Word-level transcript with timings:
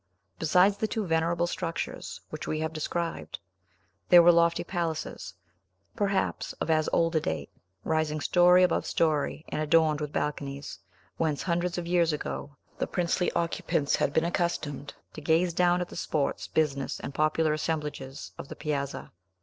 Besides 0.39 0.77
the 0.77 0.87
two 0.87 1.05
venerable 1.05 1.45
structures 1.45 2.21
which 2.31 2.47
we 2.47 2.59
have 2.61 2.73
described, 2.73 3.37
there 4.09 4.23
were 4.23 4.31
lofty 4.31 4.63
palaces, 4.63 5.35
perhaps 5.95 6.53
of 6.53 6.71
as 6.71 6.89
old 6.91 7.15
a 7.17 7.19
date, 7.19 7.51
rising 7.83 8.19
story 8.19 8.63
above 8.63 8.87
Story, 8.87 9.45
and 9.49 9.61
adorned 9.61 10.01
with 10.01 10.11
balconies, 10.11 10.79
whence, 11.17 11.43
hundreds 11.43 11.77
of 11.77 11.85
years 11.85 12.11
ago, 12.13 12.55
the 12.79 12.87
princely 12.87 13.31
occupants 13.33 13.97
had 13.97 14.11
been 14.11 14.25
accustomed 14.25 14.95
to 15.13 15.21
gaze 15.21 15.53
down 15.53 15.81
at 15.81 15.89
the 15.89 15.95
sports, 15.95 16.47
business, 16.47 16.99
and 16.99 17.13
popular 17.13 17.53
assemblages 17.53 18.31
of 18.39 18.47
the 18.47 18.55
piazza. 18.55 19.11